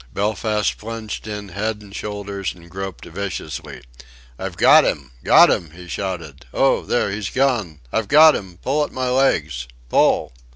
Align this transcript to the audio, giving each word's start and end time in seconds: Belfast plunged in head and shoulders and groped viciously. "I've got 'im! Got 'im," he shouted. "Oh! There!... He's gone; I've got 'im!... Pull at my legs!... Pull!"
Belfast 0.11 0.79
plunged 0.79 1.27
in 1.27 1.49
head 1.49 1.83
and 1.83 1.95
shoulders 1.95 2.55
and 2.55 2.71
groped 2.71 3.05
viciously. 3.05 3.83
"I've 4.39 4.57
got 4.57 4.83
'im! 4.83 5.11
Got 5.23 5.51
'im," 5.51 5.69
he 5.75 5.87
shouted. 5.87 6.47
"Oh! 6.55 6.81
There!... 6.81 7.11
He's 7.11 7.29
gone; 7.29 7.81
I've 7.93 8.07
got 8.07 8.35
'im!... 8.35 8.57
Pull 8.63 8.83
at 8.83 8.91
my 8.91 9.09
legs!... 9.11 9.67
Pull!" 9.89 10.33